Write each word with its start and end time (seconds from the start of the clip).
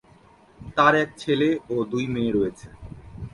তার 0.77 0.93
এক 1.03 1.09
ছেলে 1.17 1.49
ও 1.69 1.75
দুই 1.91 2.05
মেয়ে 2.13 2.31
রয়েছে। 2.31 2.67